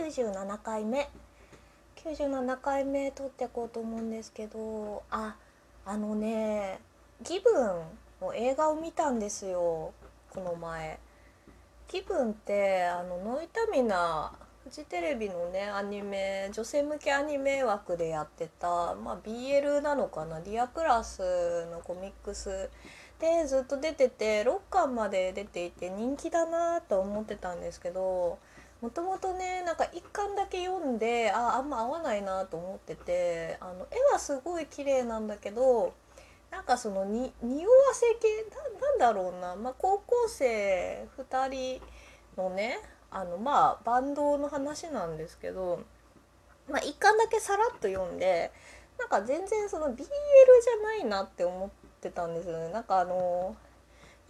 [0.00, 1.10] 97回目
[1.96, 5.36] 97回目撮ってこうと思うんですけどあ
[5.84, 6.80] あのね
[7.22, 7.82] 「ギブン」
[8.22, 9.92] の映画を見たんですよ
[10.30, 10.98] この前。
[11.86, 14.32] 気分ってあのノイタミナ
[14.62, 22.70] フジテレビのねアニメ女性向けアニメ枠でやってた、まあ、BL なのかな「ディアプラス」のコミックス
[23.18, 28.38] でずっと出てて6巻まで出ていて人気だなと思ってたんですけど
[28.80, 35.92] もともとねなんか1巻だけ読んでああんま合わないなと思っててあの絵はすごい綺麗なんだけど
[36.50, 38.28] なんかそのに匂わせ系？
[38.80, 41.82] ななんだろうな、まあ、高校生2人
[42.36, 42.78] のね
[43.10, 45.82] あのまあバンドの話なんですけど、
[46.68, 48.50] まあ、1巻だけさらっと読んで
[48.98, 51.70] なんか全然その BL じゃないなって思っ
[52.00, 52.68] てたんですよね。
[52.70, 53.56] なんかあの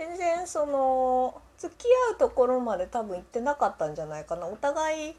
[0.00, 5.14] 全然その付き合うところまで多分行ってなかったんじゃないかなお互い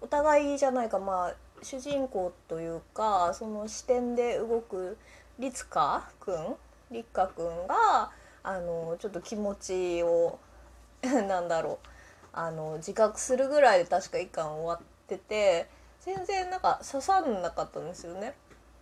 [0.00, 4.96] お互いじゃないかまあ主人公というかその視点で動く
[5.38, 6.54] 律香くん
[6.90, 8.10] 立花くんが
[8.42, 10.38] あのちょっと気持ちを
[11.04, 11.86] なんだろう
[12.32, 15.68] あの自覚するぐらいで確か一巻終わってて
[16.00, 18.34] 全然なんか刺さんなかったんですよね。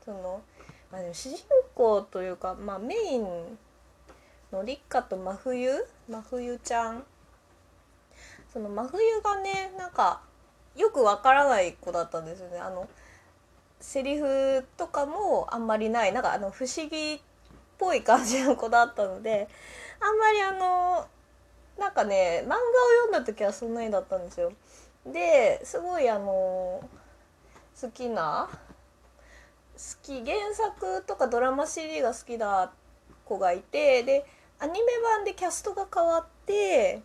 [0.04, 0.40] その
[0.92, 1.38] まあ、主人
[1.74, 3.58] 公というか、まあ、メイン
[4.52, 5.70] の立花と真冬？
[6.08, 7.04] 真冬ちゃん
[8.52, 10.20] その真冬がねなんか
[10.76, 12.58] よくわからない子だったんですよね。
[12.58, 12.88] あの
[13.80, 17.20] セリフとかもあんまりないなんかあの不思議っ
[17.78, 19.48] ぽい感じの子だったので
[20.00, 21.06] あんまりあの
[21.78, 22.60] なんかね漫画を
[23.04, 24.52] 読んだ時はそんなにだったんですよ。
[25.04, 26.88] ですごいあの
[27.80, 28.48] 好きな
[29.74, 32.72] 好き原作とかドラマ CD が好きな
[33.24, 34.24] 子がいてで
[34.58, 37.02] アニメ版でキャストが変わって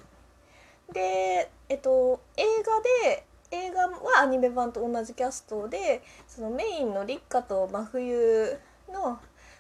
[0.94, 8.58] でえっと映画で映画はアニメ版と同じキャストでそのメインの立花と真冬
[8.92, 9.20] の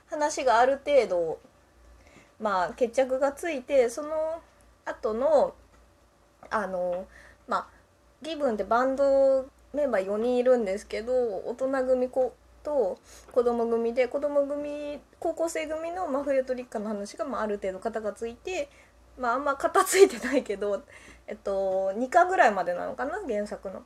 [0.09, 1.39] 話がある程度
[2.39, 4.41] まあ決着がついてその
[4.85, 5.53] 後の
[6.49, 7.05] あの
[7.47, 7.67] まあ
[8.21, 12.99] ギブンってバンドメンバー4人いるんですけど大人組こうと
[13.31, 18.69] 子供組で子供組高校生組の真冬と立花の話が、まあ、ある程度型がついて
[19.19, 20.83] まああんま型ついてないけど
[21.27, 23.83] えっと、2巻ぐらいまでなのかな原作の。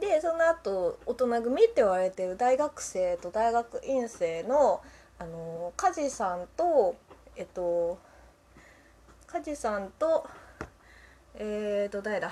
[0.00, 4.82] でその後大人組って言われてる大学生と大学院生の
[5.18, 6.94] あの梶さんと
[7.34, 7.98] えっと
[9.26, 10.28] 梶さんと
[11.34, 12.30] えー、と誰だ？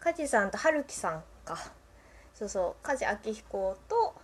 [0.00, 1.56] 梶さんと春樹さんか
[2.40, 4.14] そうそう梶明彦と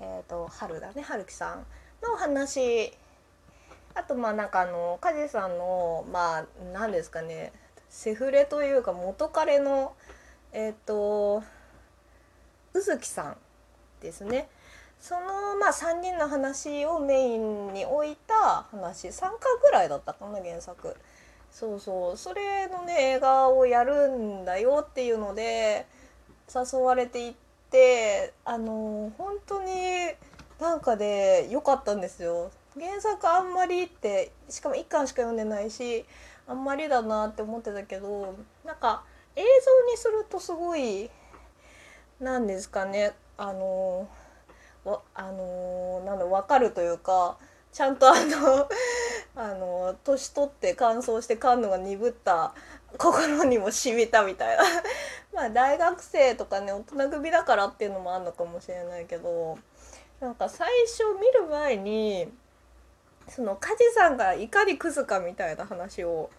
[0.00, 1.64] えー、と春だね春樹さん
[2.02, 2.92] の話。
[3.94, 7.52] あとまあなんかあの梶さんのまあ何ですかね
[7.88, 9.94] セフレというか元彼の
[10.52, 11.44] えっ、ー、と
[12.74, 13.36] 宇月さん
[14.00, 14.48] ですね。
[14.98, 19.06] そのまあ3人の話をメインに置いた話。
[19.06, 20.96] 3巻ぐらいだったかな原作。
[21.52, 22.16] そうそう。
[22.16, 25.86] それのね映画をやるんだよっていうので
[26.52, 27.34] 誘われていっ
[27.70, 29.72] てあの本当に
[30.60, 32.50] なんかで良かったんですよ。
[32.78, 36.04] 原作あんまりってしかも1巻しか読んでないし
[36.46, 38.34] あんまりだなって思ってたけど
[38.64, 39.02] なんか
[39.34, 41.10] 映像にするとすごい
[42.20, 44.08] 何ですかねあの
[44.84, 47.38] わあのなんだ分かるというか
[47.72, 48.68] ちゃんとあの
[49.38, 52.54] あの年取って乾燥して感度が鈍った
[52.96, 54.64] 心にも染みたみたいな
[55.34, 59.58] まあ大学生とかね大人組だからっていうのもあるのかもしれないけど
[60.20, 62.32] なんか最初見る前に
[63.28, 66.30] その梶さんがいかにクズかみたいな話を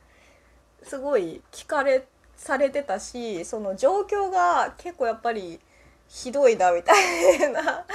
[0.82, 5.60] すごい聞かれされてたしその状況が結構やっぱり
[6.08, 7.86] ひどいなみたいな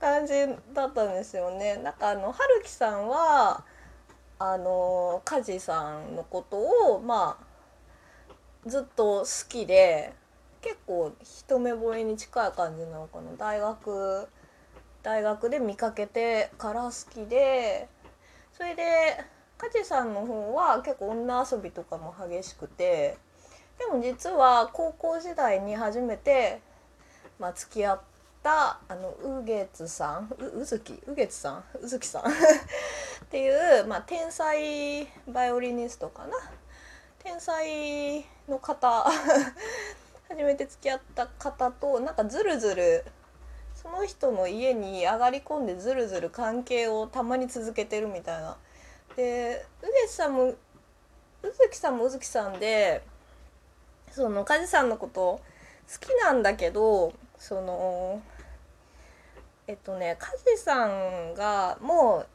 [0.00, 0.32] 感じ
[0.72, 1.76] だったんですよね。
[1.76, 3.62] なんかあの春樹さんは
[4.44, 10.12] あの梶さんのことをまあずっと好きで
[10.60, 13.30] 結構一目惚れに近い感じなのかな。
[13.38, 14.26] 大学
[15.04, 17.88] 大学で見かけてから好きで
[18.52, 18.82] それで
[19.58, 23.16] 梶さんの方は結構女遊びとかも激しくて
[23.78, 26.60] でも実は高校時代に初めて、
[27.38, 28.00] まあ、付き合っ
[28.42, 31.64] たあの宇月さんう宇月宇月さん？
[31.80, 32.22] 宇月さん？
[33.32, 36.34] っていう、まあ、天才バイオリニストかな
[37.18, 39.06] 天才の方
[40.28, 43.06] 初めて付き合った方となんかずるずる
[43.74, 48.58] その人の家に上がり込んでずるずる関係をたまに続けてるみたいな。
[49.16, 50.56] で宇月さんも宇
[51.58, 53.02] 月さんも宇月さんで
[54.10, 55.40] その梶さんのこと
[55.90, 58.20] 好きなんだけどその
[59.66, 62.26] えっとね梶さんがもう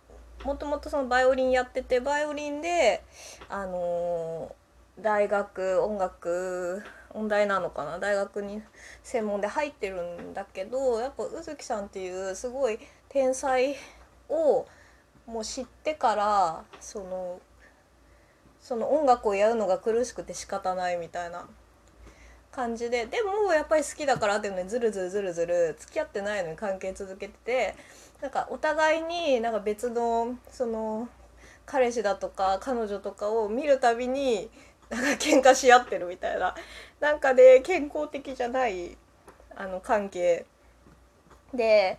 [0.43, 3.03] もともとそのバイオリンやっててバイオリンで
[3.49, 4.55] あの
[4.99, 7.99] 大学音楽音大なのかな？
[7.99, 8.61] 大学に
[9.03, 12.79] 専門で入ってるんだけどやっぱ宇月さんっていうすごい
[13.09, 13.75] 天才
[14.29, 14.65] を
[15.25, 17.39] もう知ってからその
[18.61, 21.47] その音楽をやるのが苦しくて仕方ないみたいな
[22.51, 27.75] 感じででもやっぱり好きだからっていうのにずるずるずるずる付き合ってないのに関係続けてて
[28.21, 31.07] なんかお互いになんか別のその
[31.65, 34.49] 彼氏だとか彼女とかを見るたびに
[34.89, 36.55] なんか喧嘩し合ってるみたいな。
[36.99, 38.97] なんかね健康的じゃない
[39.55, 40.45] あの関係。
[41.53, 41.97] で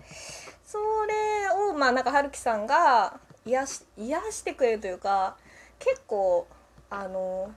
[0.64, 5.36] それをまあなんか春樹さんが癒し癒してくれるというか
[5.78, 6.46] 結構
[6.90, 7.50] あの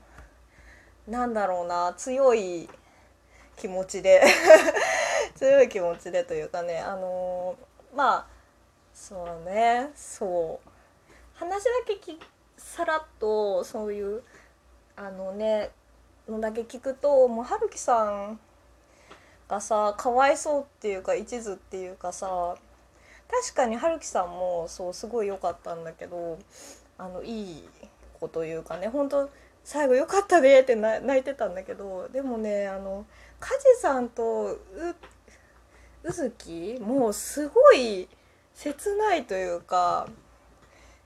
[1.07, 2.69] なんだろうな強い
[3.57, 4.21] 気持ちで
[5.35, 7.55] 強い気持ちでというかねあの
[7.93, 8.30] まあ
[9.01, 10.69] そうねそう。
[11.33, 12.19] 話だけき
[12.55, 14.21] さらっとそういう
[14.95, 15.71] あのね
[16.29, 18.39] のだけ聞くともう春樹さん
[19.49, 22.55] がさかわいそうっていうか一途っていうかさ
[23.27, 26.37] 確かに春樹さんもそうすごい良かったんだけど
[26.99, 27.63] あのいい
[28.19, 29.27] 子というかね本当
[29.63, 33.07] 最後良かったねって泣いてたんだけどでもねあの
[33.39, 34.59] 梶さんと
[36.03, 38.07] うずきもうすごい
[38.53, 40.07] 切ないというか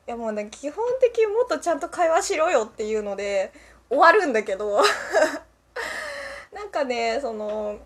[0.07, 3.51] いやもうね基本的にもっとちゃんと会話しろよっていうので
[3.89, 4.81] 終わるんだけど
[6.53, 7.79] なんかねその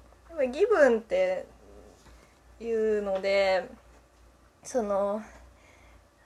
[0.51, 1.45] ギブンって
[2.59, 3.69] いうので
[4.63, 5.21] その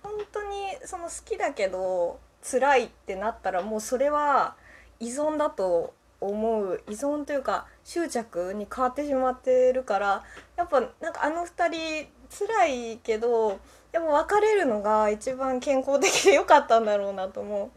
[0.01, 4.55] 本当にその好きだけど辛いってなったらもうそれは
[4.99, 6.81] 依存だと思う。
[6.87, 10.23] 依存というか執着に変わってしまってるから
[10.55, 12.07] やっぱなんかあの2人
[12.37, 13.59] 辛いけど
[13.91, 17.69] でも別れるのが一番健康的で良かったんだろうなと思う。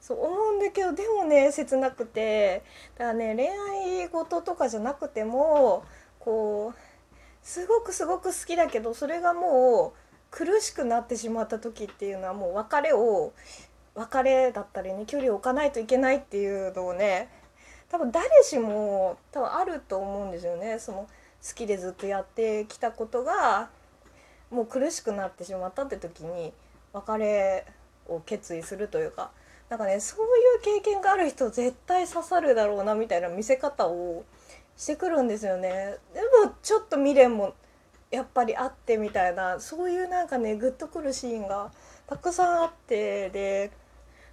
[0.00, 2.62] そう思うんだけどでもね切なくて
[2.96, 3.48] だからね恋
[4.02, 5.84] 愛事とかじゃなくても
[6.18, 6.78] こう
[7.42, 9.98] すごくすごく好きだけどそれがもう
[10.30, 13.32] 苦しくなってしまった時っていうのはもう別れを
[13.94, 17.28] 別れだったりね距離を置かないといけないっていうのをね
[17.90, 20.98] 多分誰しも多分あると思うんですよねその
[21.46, 23.68] 好きでずっとやってきたことが
[24.50, 26.52] もう苦しくなってしまったって時に
[26.92, 27.66] 別れ
[28.08, 29.30] を決意するというか
[29.68, 34.24] なんかねそういう経験がある人絶対刺さるだろうなみたいな見せ方を
[34.76, 35.96] してくるんですよね。
[36.14, 37.54] でもちょっと未練も
[38.10, 41.70] やっぱりあってみたいなそういうなんかねグッとくるシーンが
[42.08, 43.70] たくさんあってで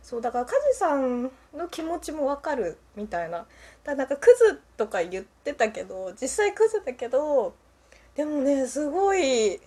[0.02, 1.24] そうだから梶さん
[1.54, 3.46] の気持ちもわかるみたいな
[3.84, 7.54] だなんかクズとか言ってたけど実際クズだけど
[8.16, 9.60] でもねすごい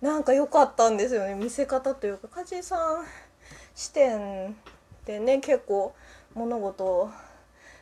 [0.00, 1.34] なんか良かったんですよね。
[1.34, 2.28] 見せ方というか。
[2.28, 3.04] 梶井さん
[3.74, 4.56] 視点
[5.04, 5.94] でね結構
[6.34, 7.10] 物事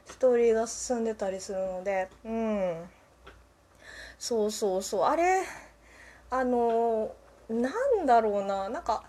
[0.06, 2.08] ストーリーが進んでたりするので。
[2.24, 2.84] うん。
[4.18, 5.02] そうそうそう。
[5.02, 5.42] あれ
[6.30, 7.14] あの
[7.48, 7.70] な
[8.02, 8.68] んだろうな。
[8.68, 9.04] なんか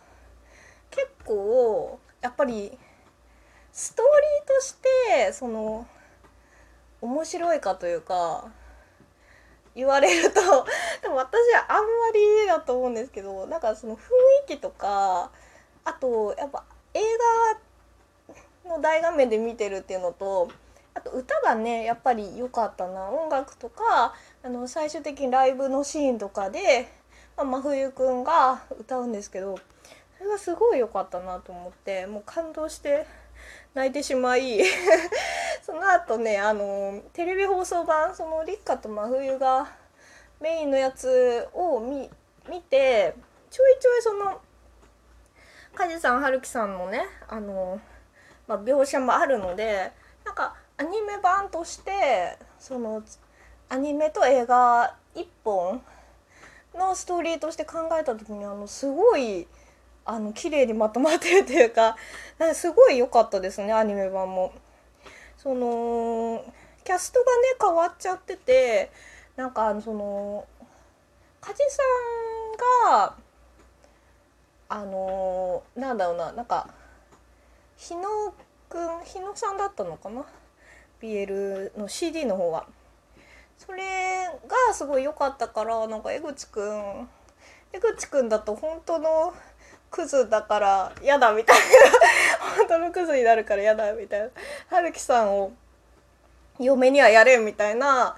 [0.91, 2.77] 結構やっぱり
[3.71, 4.75] ストーリーとし
[5.27, 5.87] てその
[7.01, 8.49] 面白いかというか
[9.75, 10.39] 言われると
[11.01, 15.29] でも私はあんまりだと思うんですけどなんかその雰囲気とか
[15.83, 16.63] あとやっぱ
[16.93, 17.01] 映
[18.65, 20.49] 画の大画面で見てるっていうのと
[20.93, 23.09] あと歌がねやっぱり良かったな。
[23.09, 24.13] 音楽とか
[24.43, 26.87] あの最終的にライブのシーンとかで、
[27.35, 29.59] まあ、真冬くんが歌うんですけど
[30.17, 33.05] それがすごい良かったなと思ってもう感動して
[33.73, 34.61] 泣いてしまい
[35.85, 39.69] その後ねあのテレビ放送版その立花と真冬が
[40.41, 42.09] メインのやつを見
[42.49, 43.13] 見て
[43.51, 44.41] ちょいちょいその
[45.75, 47.79] 梶さん春樹さんのねあの、
[48.47, 49.91] まあ、描写もあるので
[50.25, 53.03] なんかアニメ版としてその
[53.69, 55.83] アニメと映画1本
[56.73, 59.45] のストーリーとして考えた時にあのすごい
[60.03, 61.95] あの綺麗にまとまってるというか
[62.39, 64.51] かすごい良かったですねアニメ版も。
[65.45, 66.43] その
[66.83, 68.89] キャストがね変わっちゃってて
[69.35, 70.47] なんかその
[71.39, 71.83] 梶さ
[72.89, 73.15] んが
[74.69, 76.67] あのなんだろうななんか
[77.77, 78.01] 日野
[78.67, 80.25] くん日野さんだったのかな
[80.99, 82.65] ？BL の CD の方は。
[83.59, 83.83] それ
[84.47, 87.07] がすごい良かったからなんか江口くん
[87.71, 89.31] 江口くんだと本当の
[89.91, 91.63] クズだから嫌だみたいな
[92.57, 94.29] 本当のクズになるから嫌だみたいな。
[94.69, 95.51] 春樹さんを
[96.59, 98.15] 嫁にはやれみたいな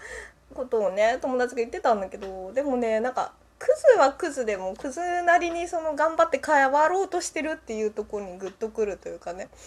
[0.53, 9.49] ことをね友達が言ってたんだけどでもねなんかクズはクズでもクズなりにその頑張って変わろうとしてるっていうとこにグッとくるというかね。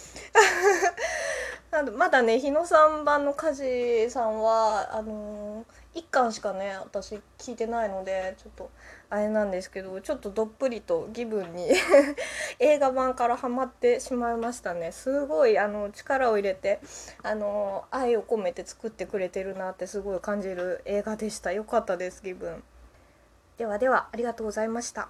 [1.96, 8.70] まだね日野さん版の梶さんはあのー、1巻しかね私聞いてないのでちょっと
[9.08, 11.68] あれなんですけどちょっとどっぷりと気分に
[12.60, 14.92] 映画版からハマってしまいましたね。
[14.92, 16.80] すごいあの力を入れて
[17.22, 21.52] あの愛を込めて作ってくれてるなってすごい感じる映画でした。
[21.52, 22.62] 良かったです気分
[23.58, 25.08] ではではありがとうございました。